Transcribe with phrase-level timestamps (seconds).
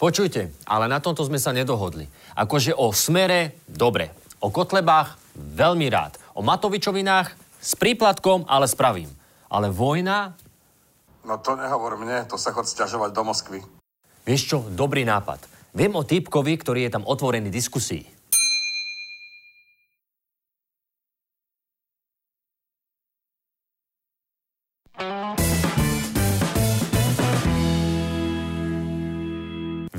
[0.00, 2.08] Počujte, ale na tomto sme sa nedohodli.
[2.32, 4.16] Akože o smere, dobre.
[4.40, 6.16] O Kotlebách, veľmi rád.
[6.32, 7.28] O Matovičovinách,
[7.60, 9.12] s príplatkom, ale spravím.
[9.52, 10.32] Ale vojna,
[11.20, 13.60] No to nehovor mne, to sa chod sťažovať do Moskvy.
[14.24, 15.44] vieš čo, dobrý nápad.
[15.76, 18.08] Viem o týpkovi, ktorý je tam otvorený diskusii.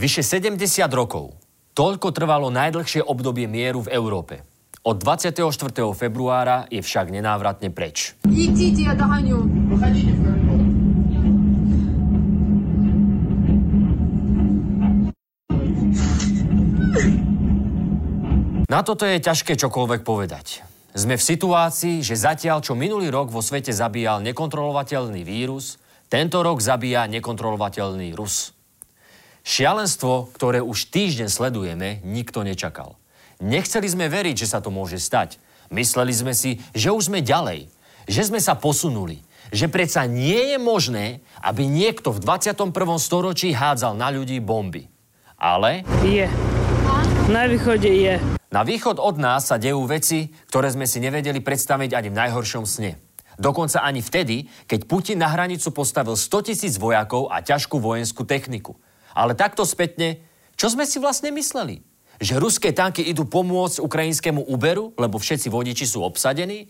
[0.01, 0.57] Vyše 70
[0.97, 1.37] rokov.
[1.77, 4.41] Toľko trvalo najdlhšie obdobie mieru v Európe.
[4.81, 5.45] Od 24.
[5.93, 8.17] februára je však nenávratne preč.
[18.73, 20.65] Na toto je ťažké čokoľvek povedať.
[20.97, 25.77] Sme v situácii, že zatiaľ, čo minulý rok vo svete zabíjal nekontrolovateľný vírus,
[26.09, 28.57] tento rok zabíja nekontrolovateľný Rus.
[29.41, 33.01] Šialenstvo, ktoré už týždeň sledujeme, nikto nečakal.
[33.41, 35.41] Nechceli sme veriť, že sa to môže stať.
[35.73, 37.65] Mysleli sme si, že už sme ďalej,
[38.05, 39.17] že sme sa posunuli,
[39.49, 42.69] že predsa nie je možné, aby niekto v 21.
[43.01, 44.85] storočí hádzal na ľudí bomby.
[45.41, 46.29] Ale Je.
[47.25, 48.21] Na východe je.
[48.53, 52.67] na východ od nás sa dejú veci, ktoré sme si nevedeli predstaviť ani v najhoršom
[52.69, 52.99] sne.
[53.41, 58.77] Dokonca ani vtedy, keď Putin na hranicu postavil 100 tisíc vojakov a ťažkú vojenskú techniku.
[59.17, 60.21] Ale takto spätne,
[60.55, 61.81] čo sme si vlastne mysleli?
[62.21, 66.69] Že ruské tanky idú pomôcť ukrajinskému Uberu, lebo všetci vodiči sú obsadení?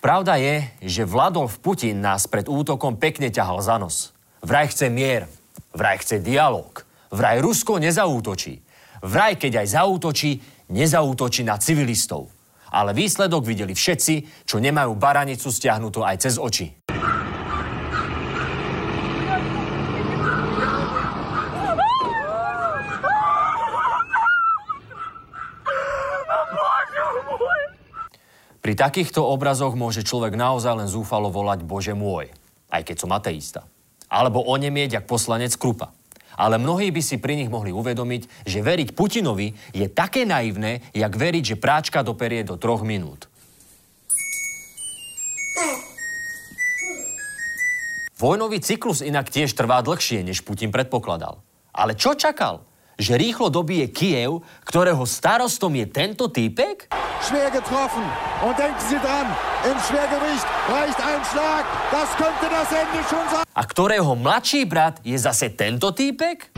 [0.00, 4.16] Pravda je, že Vladolf Putin nás pred útokom pekne ťahal za nos.
[4.40, 5.28] Vraj chce mier,
[5.76, 6.72] vraj chce dialog,
[7.12, 8.64] vraj Rusko nezaútočí.
[9.04, 10.40] Vraj, keď aj zaútočí,
[10.72, 12.32] nezaútočí na civilistov.
[12.72, 16.79] Ale výsledok videli všetci, čo nemajú baranicu stiahnutú aj cez oči.
[28.80, 32.32] Takýchto obrazoch môže človek naozaj len zúfalo volať Bože môj,
[32.72, 33.68] aj keď som ateista.
[34.08, 35.92] Alebo onemieť jak poslanec Krupa.
[36.40, 41.12] Ale mnohí by si pri nich mohli uvedomiť, že veriť Putinovi je také naivné, jak
[41.12, 43.28] veriť, že práčka doperie do troch minút.
[48.16, 51.44] Vojnový cyklus inak tiež trvá dlhšie, než Putin predpokladal.
[51.76, 52.64] Ale čo čakal?
[52.96, 56.88] Že rýchlo dobije Kiev, ktorého starostom je tento týpek?
[57.22, 58.02] Schwer getroffen.
[58.44, 59.26] Und denken Sie dran,
[59.64, 61.64] im Schwergewicht reicht ein Schlag.
[61.92, 63.44] Das könnte das Ende schon sein.
[63.52, 66.48] A ktorého mladší brat je zase tento týpek?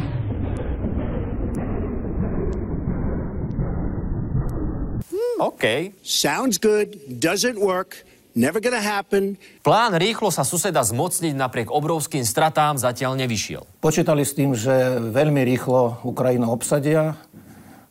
[5.11, 5.65] Hm, OK.
[6.06, 8.06] Sounds good, doesn't work,
[8.39, 9.34] never gonna happen.
[9.67, 13.67] Plán rýchlo sa suseda zmocniť napriek obrovským stratám zatiaľ nevyšiel.
[13.83, 17.19] Počítali s tým, že veľmi rýchlo Ukrajinu obsadia,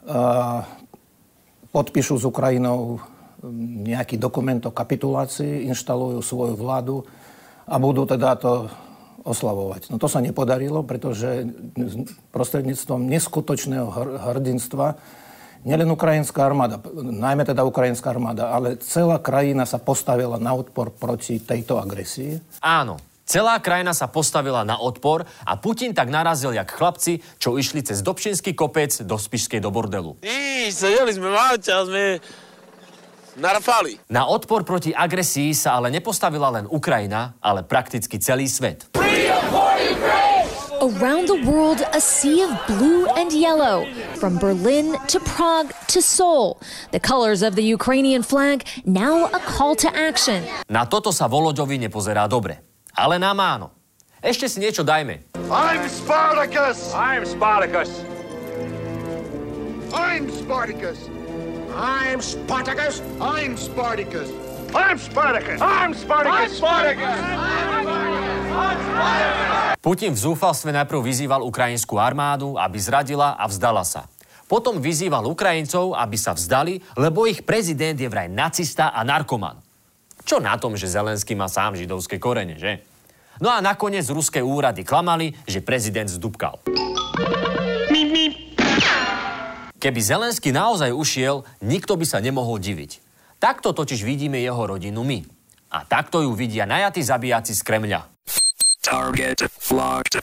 [0.02, 0.66] a
[1.72, 3.00] podpíšu s Ukrajinou
[3.88, 7.02] nejaký dokument o kapitulácii, inštalujú svoju vládu
[7.66, 8.70] a budú teda to
[9.22, 9.90] oslavovať.
[9.90, 11.46] No to sa nepodarilo, pretože
[12.34, 14.98] prostredníctvom neskutočného hr- hrdinstva
[15.62, 21.38] nielen ukrajinská armáda, najmä teda ukrajinská armáda, ale celá krajina sa postavila na odpor proti
[21.38, 22.62] tejto agresii.
[22.66, 27.86] Áno, celá krajina sa postavila na odpor a Putin tak narazil jak chlapci, čo išli
[27.86, 30.18] cez Dobšinský kopec do Spišskej do bordelu.
[30.22, 32.04] Nič, sedeli sme v aute a sme
[33.40, 33.96] na Rafali.
[34.12, 38.92] Na odpor proti agresii sa ale nepostavila len Ukrajina, ale prakticky celý svet.
[40.82, 43.86] Around the world, a sea of blue and yellow.
[44.18, 46.58] From Berlin to Prague to Seoul.
[46.90, 50.42] The colors of the Ukrainian flag now a call to action.
[50.74, 52.71] Na toto sa Voloďovi nepozerá dobre.
[52.96, 53.68] Ale nám áno.
[54.22, 55.25] Ešte si niečo dajme.
[55.50, 56.94] I'm Spartacus.
[56.94, 57.90] I'm Spartacus.
[59.91, 61.09] I'm Spartacus.
[61.72, 63.02] I'm Spartacus.
[63.31, 64.40] I'm Spartacus.
[64.72, 65.59] I'm Spartacus.
[65.59, 65.91] I'm
[66.53, 67.19] Spartacus.
[69.81, 74.05] Putin v zúfalstve najprv vyzýval ukrajinskú armádu, aby zradila a vzdala sa.
[74.46, 79.58] Potom vyzýval Ukrajincov, aby sa vzdali, lebo ich prezident je vraj nacista a narkoman.
[80.22, 82.85] Čo na tom, že Zelenský má sám židovské korene, že?
[83.41, 86.62] No a nakoniec ruské úrady klamali, že prezident zdúbkal.
[89.82, 93.02] Keby Zelenský naozaj ušiel, nikto by sa nemohol diviť.
[93.41, 95.26] Takto totiž vidíme jeho rodinu my.
[95.73, 98.06] A takto ju vidia najatí zabíjaci z Kremľa.
[98.85, 100.22] Target locked.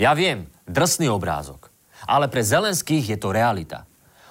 [0.00, 1.68] Ja viem, drsný obrázok.
[2.08, 3.84] Ale pre Zelenských je to realita.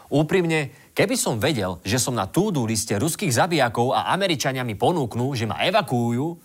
[0.10, 5.33] Úprimne, keby som vedel, že som na túdu liste ruských zabijakov a Američania mi ponúknú,
[5.39, 6.39] že ma evakuujú,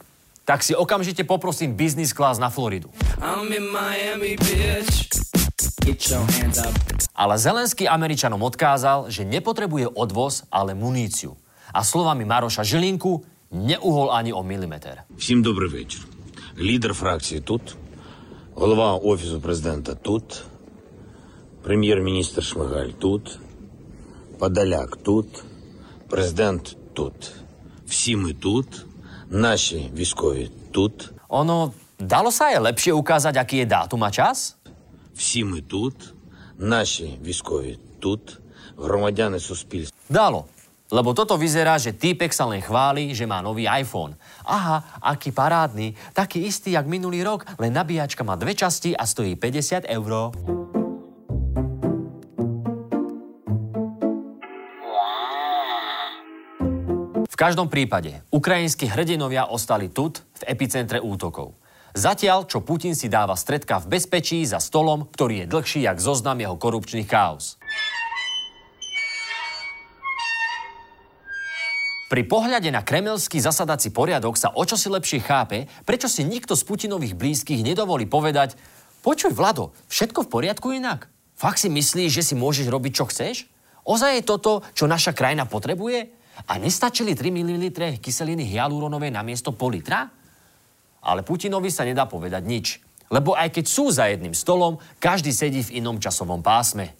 [0.46, 2.94] tak si okamžite poprosím business class na Floridu.
[3.18, 5.18] I'm in Miami, bitch.
[5.82, 6.74] Get your hands up.
[7.16, 11.34] Ale Zelenský Američanom odkázal, že nepotrebuje odvoz, ale muníciu.
[11.72, 13.24] A slovami Maroša Žilinku
[13.56, 15.08] neuhol ani o milimeter.
[15.18, 16.02] Всім добрий вечір.
[16.60, 17.76] Лідер фракції тут,
[18.56, 20.44] голова офісу президента тут,
[21.64, 23.40] прем'єр-міністр Шмигаль тут,
[24.40, 25.44] Подоляк тут,
[26.10, 27.34] президент тут.
[27.88, 28.86] Всі ми тут,
[29.30, 34.56] наші військові тут, Ono, dalo sa aj lepšie ukázať, aký je dátum a čas?
[35.16, 36.14] всі ми тут,
[36.60, 38.40] наші військові тут,
[38.78, 39.98] громадяни суспільства.
[40.10, 40.46] Dalo.
[40.92, 44.14] Lebo toto vyzerá, že týpek sa len chváli, že má nový iPhone.
[44.46, 49.34] Aha, aký parádny, taký istý, jak minulý rok, len nabíjačka má dve časti a stojí
[49.34, 50.12] 50 eur.
[57.41, 61.57] Každom prípade, ukrajinskí hrdinovia ostali tut v epicentre útokov.
[61.97, 66.37] Zatiaľ, čo Putin si dáva stredka v bezpečí za stolom, ktorý je dlhší jak zoznam
[66.37, 67.57] jeho korupčných chaos.
[72.13, 76.63] Pri pohľade na kremelský zasadací poriadok sa o čosi lepšie chápe, prečo si nikto z
[76.69, 78.53] Putinových blízkych nedovolí povedať
[79.01, 81.09] Počuj, Vlado, všetko v poriadku inak?
[81.41, 83.49] Fakt si myslíš, že si môžeš robiť, čo chceš?
[83.89, 86.20] Ozaj je toto, čo naša krajina potrebuje?
[86.49, 87.69] A nestačili 3 ml
[88.01, 90.09] kyseliny hyaluronovej na miesto pol litra?
[91.05, 92.81] Ale Putinovi sa nedá povedať nič.
[93.11, 96.95] Lebo aj keď sú za jedným stolom, každý sedí v inom časovom pásme.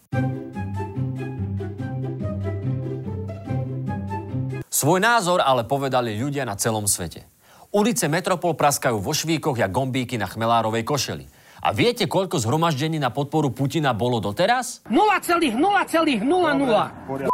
[4.67, 7.29] Svoj názor ale povedali ľudia na celom svete.
[7.71, 11.31] Ulice Metropol praskajú vo švíkoch jak gombíky na chmelárovej košeli.
[11.61, 14.81] A viete, koľko zhromaždení na podporu Putina bolo doteraz?
[14.89, 17.31] 0,0,00.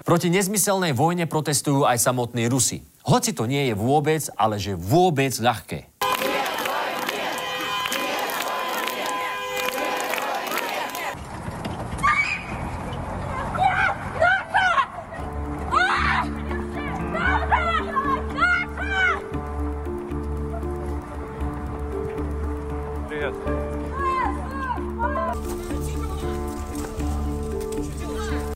[0.00, 2.80] Proti nezmyselnej vojne protestujú aj samotní Rusi.
[3.04, 5.92] Hoci to nie je vôbec, ale že vôbec ľahké.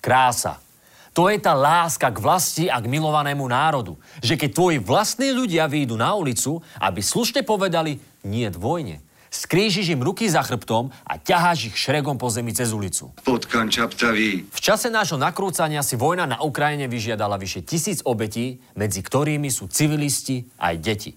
[0.03, 0.72] Krása.
[1.13, 4.01] To je tá láska k vlasti a k milovanému národu.
[4.25, 9.05] Že keď tvoji vlastní ľudia vyjdú na ulicu, aby slušne povedali nie dvojne.
[9.33, 13.17] Skrížiš im ruky za chrbtom a ťaháš ich šregom po zemi cez ulicu.
[13.25, 14.45] Potkan čaptavý.
[14.45, 19.73] V čase nášho nakrúcania si vojna na Ukrajine vyžiadala vyše tisíc obetí, medzi ktorými sú
[19.73, 21.13] civilisti aj deti.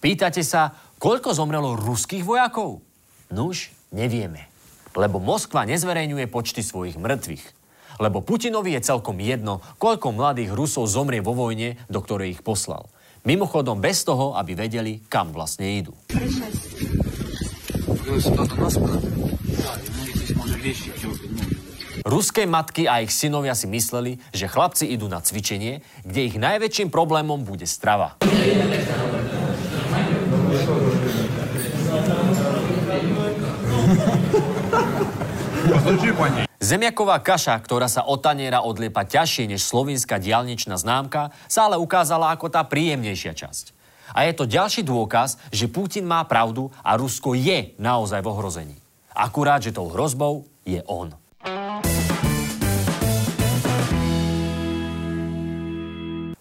[0.00, 2.80] Pýtate sa, koľko zomrelo ruských vojakov?
[3.28, 4.48] Nuž, nevieme.
[4.96, 7.61] Lebo Moskva nezverejňuje počty svojich mŕtvych.
[8.02, 12.90] Lebo Putinovi je celkom jedno, koľko mladých Rusov zomrie vo vojne, do ktorej ich poslal.
[13.22, 15.94] Mimochodom bez toho, aby vedeli, kam vlastne idú.
[22.02, 26.90] Ruské matky a ich synovia si mysleli, že chlapci idú na cvičenie, kde ich najväčším
[26.90, 28.18] problémom bude strava.
[36.72, 42.32] Zemiaková kaša, ktorá sa od taniera odliepa ťažšie než slovinská diálničná známka, sa ale ukázala
[42.32, 43.76] ako tá príjemnejšia časť.
[44.16, 48.76] A je to ďalší dôkaz, že Putin má pravdu a Rusko je naozaj v ohrození.
[49.12, 51.12] Akurát, že tou hrozbou je on.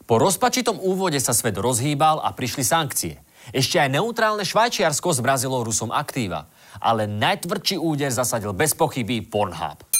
[0.07, 3.19] Po rozpačitom úvode sa svet rozhýbal a prišli sankcie.
[3.51, 6.47] Ešte aj neutrálne Švajčiarsko zbrazilo Rusom aktíva.
[6.79, 9.90] Ale najtvrdší úder zasadil bez pochyby Pornhub.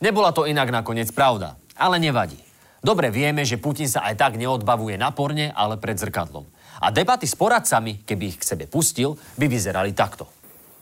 [0.00, 2.40] Nebola to inak nakoniec pravda, ale nevadí.
[2.80, 6.48] Dobre vieme, že Putin sa aj tak neodbavuje na porne, ale pred zrkadlom.
[6.80, 10.24] A debaty s poradcami, keby ich k sebe pustil, by vyzerali takto.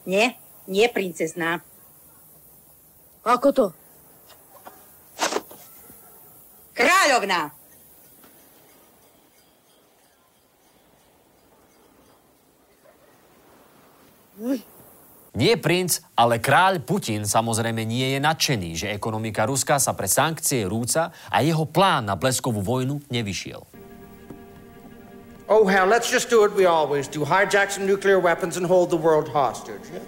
[0.06, 0.38] Nie,
[0.70, 1.58] nie princezná.
[3.26, 3.66] Ako to?
[6.78, 7.50] Kráľovná.
[15.38, 20.70] Nie princ, ale kráľ Putin samozrejme nie je nadšený, že ekonomika Ruska sa pre sankcie
[20.70, 23.65] rúca a jeho plán na bleskovú vojnu nevyšiel.
[25.50, 28.93] Oh, hell, let's just do what we always do hijack some nuclear weapons and hold
[28.93, 29.82] the world hostage.
[29.89, 30.05] Yeah?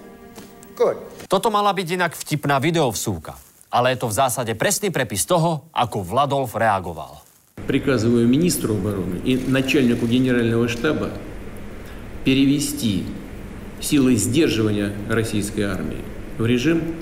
[0.78, 1.02] Good.
[1.26, 3.34] Toto mala byť inak vtipná videovsúka,
[3.74, 7.26] ale je to v zásade presný prepis toho, ako Vladolf reagoval.
[7.66, 11.10] Приказываю министру обороны и начальнику генерального штаба
[12.22, 13.10] перевести
[13.80, 16.02] силы сдерживания российской армии
[16.38, 16.96] в режим,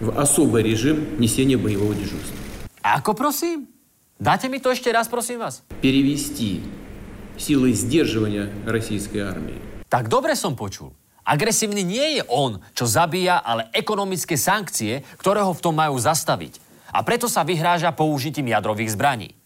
[0.00, 2.36] в особый режим несения боевого дежурства.
[2.82, 3.66] Ako prosím?
[4.18, 5.62] Dáte mi to ešte raz, prosím vás?
[5.82, 6.62] Перевести
[7.38, 9.58] силы сдерживания российской армии.
[9.88, 10.90] Tak dobre som počul.
[11.28, 16.56] Agresívny nie je on, čo zabíja, ale ekonomické sankcie, ktoré ho v tom majú zastaviť.
[16.88, 19.36] A preto sa vyhráža použitím jadrových zbraní.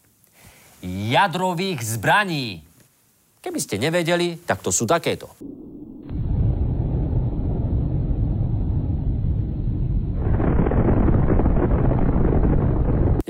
[0.87, 2.63] Jadrových zbraní.
[3.43, 5.27] Keby ste nevedeli, tak to sú takéto.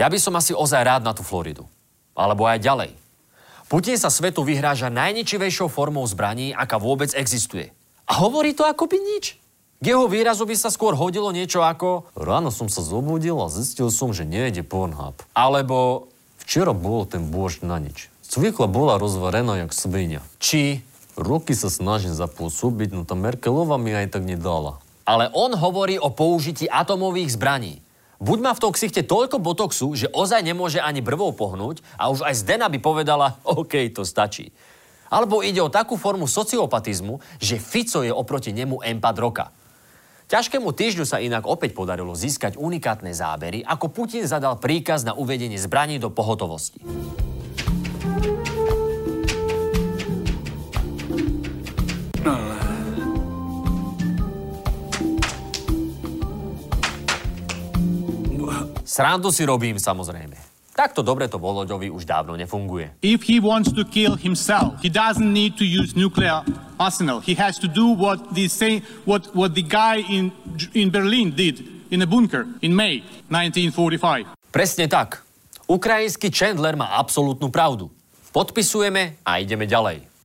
[0.08, 1.68] Ja by som asi ozaj rád na tú Floridu.
[2.16, 2.96] Alebo aj ďalej.
[3.68, 7.76] Putin sa svetu vyhráža najničivejšou formou zbraní, aká vôbec existuje.
[8.08, 9.36] A hovorí to akoby nič.
[9.84, 13.92] K jeho výrazu by sa skôr hodilo niečo ako Ráno som sa zobudil a zistil
[13.92, 15.20] som, že nejde Pornhub.
[15.36, 16.08] Alebo
[16.40, 18.08] včera bol ten bož na nič.
[18.24, 20.24] Cvikla bola rozvarená jak svinia.
[20.40, 20.88] Či
[21.20, 24.80] roky sa snažím zapôsobiť, no tá Merkelova mi aj tak nedala.
[25.04, 27.84] Ale on hovorí o použití atomových zbraní.
[28.18, 32.26] Buď má v tom ksichte toľko botoxu, že ozaj nemôže ani brvou pohnúť a už
[32.26, 34.50] aj Zdena by povedala, OK, to stačí.
[35.08, 39.46] Alebo ide o takú formu sociopatizmu, že Fico je oproti nemu empat roka.
[40.28, 45.56] Ťažkému týždňu sa inak opäť podarilo získať unikátne zábery, ako Putin zadal príkaz na uvedenie
[45.56, 46.84] zbraní do pohotovosti.
[58.98, 60.34] Srandu si robím samozrejme.
[60.74, 62.98] Takto dobre to Voloďovi už dávno nefunguje.
[63.06, 66.42] If he wants to kill himself, he doesn't need to use nuclear
[66.82, 67.22] arsenal.
[67.22, 70.34] He has to do what the same, what, what the guy in,
[70.74, 71.62] in Berlin did
[71.94, 74.34] in a bunker in May 1945.
[74.50, 75.22] Presne tak.
[75.70, 77.94] Ukrajinský Chandler má absolútnu pravdu.
[78.34, 80.17] Podpisujeme a ideme ďalej.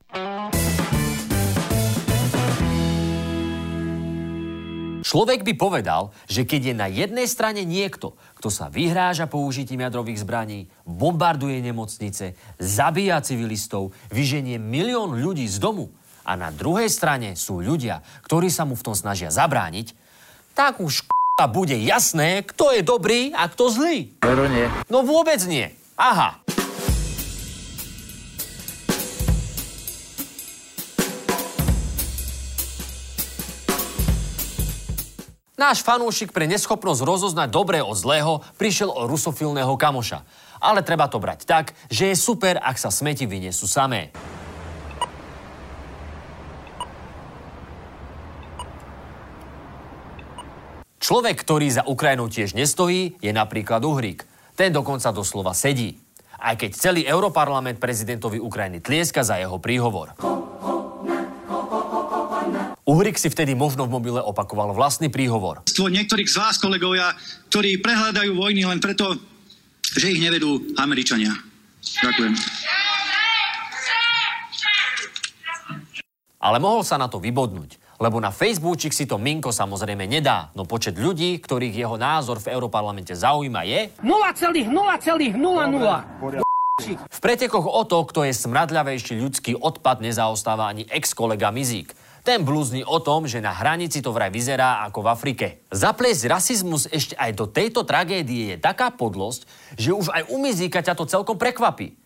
[5.03, 10.23] Človek by povedal, že keď je na jednej strane niekto, kto sa vyhráža použitím jadrových
[10.23, 15.91] zbraní, bombarduje nemocnice, zabíja civilistov, vyženie milión ľudí z domu
[16.23, 19.91] a na druhej strane sú ľudia, ktorí sa mu v tom snažia zabrániť,
[20.55, 24.07] tak už k***a bude jasné, kto je dobrý a kto zlý.
[24.23, 24.71] Veru nie.
[24.87, 25.67] No vôbec nie.
[25.99, 26.42] Aha.
[35.63, 40.19] Náš fanúšik pre neschopnosť rozoznať dobré od zlého prišiel o rusofilného kamoša.
[40.59, 44.11] Ale treba to brať tak, že je super, ak sa smeti vyniesú samé.
[50.99, 54.27] Človek, ktorý za Ukrajinou tiež nestojí, je napríklad Uhrík.
[54.59, 55.95] Ten dokonca doslova sedí.
[56.43, 60.11] Aj keď celý Europarlament prezidentovi Ukrajiny tlieska za jeho príhovor.
[62.83, 65.63] Uhrik si vtedy možno v mobile opakoval vlastný príhovor.
[65.71, 67.15] Niektorých z vás, kolegovia,
[67.47, 69.15] ktorí prehľadajú vojny len preto,
[69.95, 71.31] že ich nevedú Američania.
[71.79, 72.35] Ďakujem.
[76.43, 80.67] Ale mohol sa na to vybodnúť, lebo na Facebookčik si to Minko samozrejme nedá, no
[80.67, 83.95] počet ľudí, ktorých jeho názor v Europarlamente zaujíma je...
[84.03, 85.39] 0,0,00.
[86.99, 91.95] V pretekoch o to, kto je smradľavejší ľudský odpad, nezaostáva ani ex-kolega Mizík.
[92.23, 95.47] Ten blúzni o tom, že na hranici to vraj vyzerá ako v Afrike.
[95.75, 99.43] Zapliesť rasizmus ešte aj do tejto tragédie je taká podlosť,
[99.75, 101.99] že už aj u Mizíka ťa to celkom prekvapí.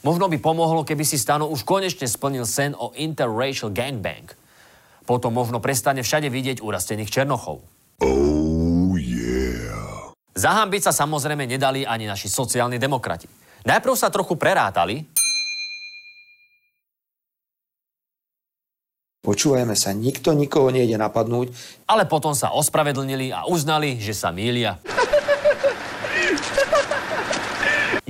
[0.00, 4.32] Možno by pomohlo, keby si Stano už konečne splnil sen o interracial gangbang.
[5.04, 7.60] Potom možno prestane všade vidieť urastených černochov.
[8.00, 10.08] Oh yeah.
[10.40, 13.28] Zahambiť sa samozrejme nedali ani naši sociálni demokrati.
[13.68, 15.04] Najprv sa trochu prerátali,
[19.30, 21.54] Počúvajme sa, nikto nikoho nejde napadnúť.
[21.86, 24.82] ale potom sa ospravedlnili a uznali, že sa mýlia.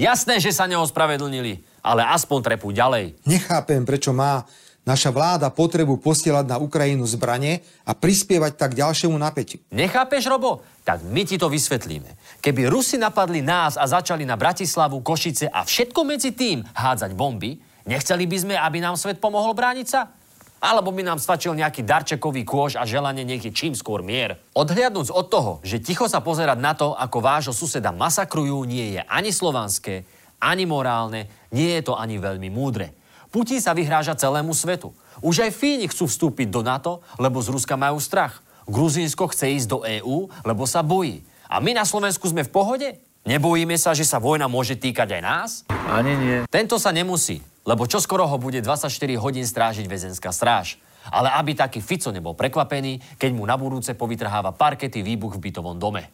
[0.01, 3.21] Jasné, že sa neospravedlnili, ale aspoň trepú ďalej.
[3.29, 4.49] Nechápem, prečo má
[4.81, 9.61] naša vláda potrebu posielať na Ukrajinu zbranie a prispievať tak ďalšiemu napätiu.
[9.69, 10.65] Nechápeš, Robo?
[10.89, 12.41] Tak my ti to vysvetlíme.
[12.41, 17.61] Keby Rusi napadli nás a začali na Bratislavu, Košice a všetko medzi tým hádzať bomby,
[17.85, 20.17] nechceli by sme, aby nám svet pomohol brániť sa?
[20.61, 24.37] Alebo by nám stačil nejaký darčekový kôž a želanie niekde čím skôr mier.
[24.53, 29.01] Odhliadnúc od toho, že ticho sa pozerať na to, ako vášho suseda masakrujú, nie je
[29.09, 30.05] ani slovanské,
[30.37, 32.93] ani morálne, nie je to ani veľmi múdre.
[33.33, 34.93] Putin sa vyhráža celému svetu.
[35.25, 38.45] Už aj Fíni chcú vstúpiť do NATO, lebo z Ruska majú strach.
[38.69, 41.25] Gruzínsko chce ísť do EÚ, lebo sa bojí.
[41.49, 42.89] A my na Slovensku sme v pohode?
[43.25, 45.51] Nebojíme sa, že sa vojna môže týkať aj nás?
[45.89, 46.37] Ani nie.
[46.49, 48.91] Tento sa nemusí, lebo čoskoro ho bude 24
[49.23, 50.83] hodín strážiť väzenská stráž.
[51.07, 55.79] Ale aby taký Fico nebol prekvapený, keď mu na budúce povytrháva parkety výbuch v bytovom
[55.79, 56.11] dome.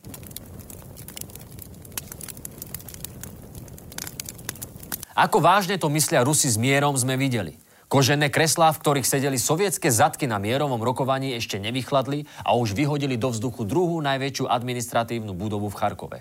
[5.16, 7.56] Ako vážne to myslia Rusi s mierom sme videli.
[7.88, 13.16] Kožené kreslá, v ktorých sedeli sovietské zadky na mierovom rokovaní, ešte nevychladli a už vyhodili
[13.16, 16.18] do vzduchu druhú najväčšiu administratívnu budovu v Charkove.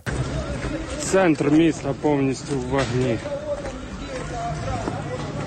[1.03, 3.34] Centr místa pomnístu v ohni.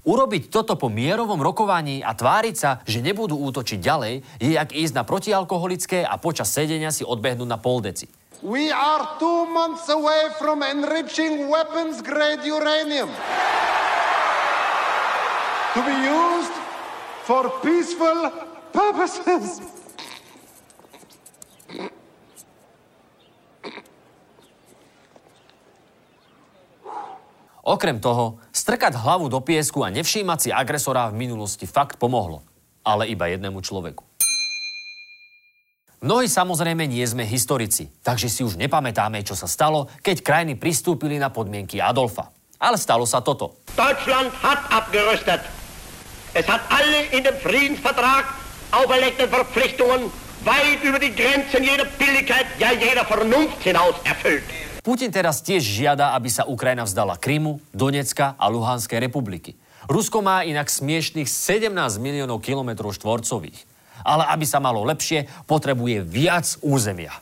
[0.09, 4.97] Urobiť toto po mierovom rokovaní a tváriť sa, že nebudú útočiť ďalej, je jak ísť
[4.97, 8.09] na protialkoholické a počas sedenia si odbehnúť na poldeci.
[8.41, 13.13] We are two months away from enriching weapons grade uranium
[15.77, 16.57] to be used
[17.29, 18.33] for peaceful
[18.73, 19.61] purposes.
[27.69, 32.45] Okrem toho, strkať hlavu do piesku a nevšímať si agresora v minulosti fakt pomohlo.
[32.85, 34.05] Ale iba jednému človeku.
[36.05, 41.17] Mnohí samozrejme nie sme historici, takže si už nepamätáme, čo sa stalo, keď krajiny pristúpili
[41.17, 42.29] na podmienky Adolfa.
[42.61, 43.57] Ale stalo sa toto.
[43.73, 45.41] Deutschland hat abgerüstet.
[46.37, 48.29] Es hat alle in dem Friedensvertrag
[48.77, 50.13] auferlegten Verpflichtungen
[50.45, 54.58] weit über die Grenzen jeder Billigkeit, ja jeder Vernunft hinaus erfüllt.
[54.83, 59.59] Putin teraz tiež žiada, aby sa Ukrajina vzdala Krymu, Donecka a Luhanskej republiky.
[59.89, 63.65] Rusko má inak smiešných 17 miliónov kilometrov štvorcových.
[64.07, 67.13] Ale aby sa malo lepšie, potrebuje viac územia.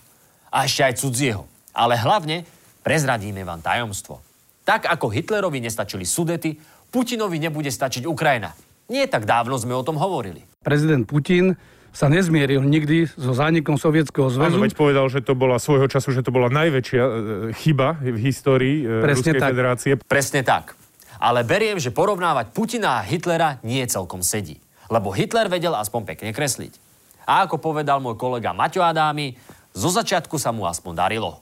[0.52, 1.48] A ešte aj cudzieho.
[1.72, 2.44] Ale hlavne
[2.84, 4.20] prezradíme vám tajomstvo.
[4.66, 6.58] Tak ako Hitlerovi nestačili Sudety,
[6.90, 8.52] Putinovi nebude stačiť Ukrajina.
[8.86, 10.42] Nie tak dávno sme o tom hovorili.
[10.62, 11.54] Prezident Putin
[11.96, 14.60] sa nezmieril nikdy so zánikom Sovietskeho zväzu.
[14.60, 17.12] Áno, veď povedal, že to bola svojho času, že to bola najväčšia e,
[17.56, 19.48] chyba v histórii e, Presne Ruskej tak.
[19.48, 19.92] federácie.
[20.04, 20.76] Presne tak.
[21.16, 24.60] Ale beriem, že porovnávať Putina a Hitlera nie celkom sedí.
[24.92, 26.76] Lebo Hitler vedel aspoň pekne kresliť.
[27.24, 29.32] A ako povedal môj kolega Maťo Adámy,
[29.72, 31.40] zo začiatku sa mu aspoň darilo.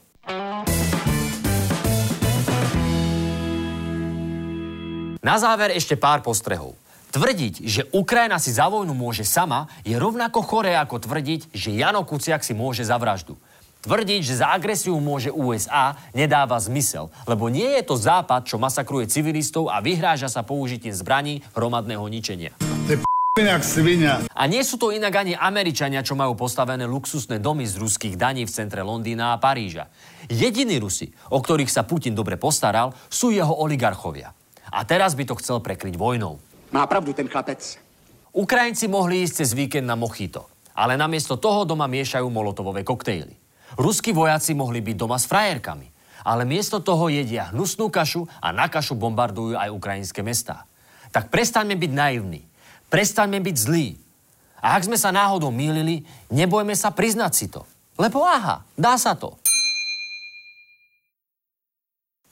[5.19, 6.79] Na záver ešte pár postrehov.
[7.15, 12.03] Tvrdiť, že Ukrajina si za vojnu môže sama, je rovnako choré ako tvrdiť, že Jano
[12.03, 13.39] Kuciak si môže za vraždu.
[13.87, 19.07] Tvrdiť, že za agresiu môže USA, nedáva zmysel, lebo nie je to západ, čo masakruje
[19.07, 22.51] civilistov a vyhráža sa použitím zbraní hromadného ničenia.
[24.35, 28.43] A nie sú to inak ani Američania, čo majú postavené luxusné domy z ruských daní
[28.43, 29.87] v centre Londýna a Paríža.
[30.27, 34.35] Jediní Rusi, o ktorých sa Putin dobre postaral, sú jeho oligarchovia.
[34.67, 36.43] A teraz by to chcel prekryť vojnou.
[36.75, 37.79] Má pravdu ten chlapec.
[38.35, 43.31] Ukrajinci mohli ísť cez víkend na Mochito, ale namiesto toho doma miešajú molotovové koktejly.
[43.79, 45.87] Ruskí vojaci mohli byť doma s frajerkami,
[46.27, 50.67] ale miesto toho jedia hnusnú kašu a na kašu bombardujú aj ukrajinské mestá.
[51.15, 52.43] Tak prestaňme byť naivní,
[52.91, 53.95] prestaňme byť zlí.
[54.59, 57.63] A ak sme sa náhodou mýlili, nebojme sa priznať si to.
[57.95, 59.39] Lebo aha, dá sa to.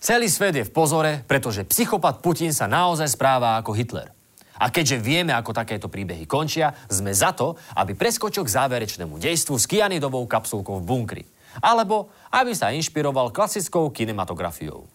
[0.04, 4.12] Celý svet je v pozore, pretože psychopat Putin sa naozaj správa ako Hitler.
[4.60, 9.56] A keďže vieme, ako takéto príbehy končia, sme za to, aby preskočil k záverečnému dejstvu
[9.58, 11.24] s kianidovou kapsulkou v bunkri.
[11.62, 14.90] Alebo aby sa inšpiroval klasickou kinematografiou.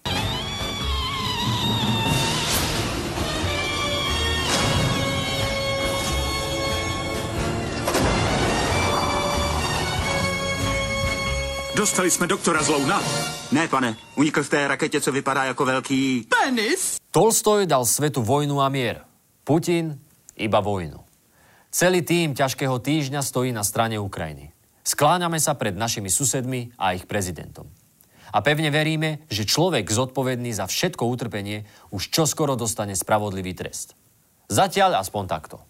[11.78, 13.02] Dostali jsme doktora z Louna?
[13.52, 16.26] Ne, pane, unikl v té raketě, co vypadá jako velký...
[16.44, 16.96] Penis!
[17.10, 19.07] Tolstoj dal svetu vojnu a mier.
[19.48, 19.96] Putin
[20.36, 21.00] iba vojnu.
[21.72, 24.52] Celý tým ťažkého týždňa stojí na strane Ukrajiny.
[24.84, 27.64] Skláňame sa pred našimi susedmi a ich prezidentom.
[28.28, 33.96] A pevne veríme, že človek zodpovedný za všetko utrpenie už čoskoro dostane spravodlivý trest.
[34.52, 35.64] Zatiaľ aspoň takto.